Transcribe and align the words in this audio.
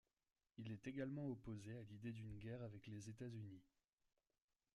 Il 0.57 0.71
est 0.71 0.87
également 0.87 1.27
opposé 1.29 1.77
à 1.77 1.83
l'idée 1.83 2.11
d'une 2.11 2.39
guerre 2.39 2.63
avec 2.63 2.87
les 2.87 3.07
États-Unis. 3.07 3.61